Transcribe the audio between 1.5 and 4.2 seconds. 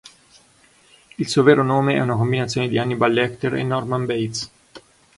nome è una combinazione di Hannibal Lecter e Norman